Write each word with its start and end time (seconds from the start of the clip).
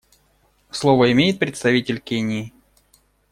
Слово 0.71 1.11
имеет 1.11 1.37
представитель 1.37 1.99
Кении. 1.99 2.53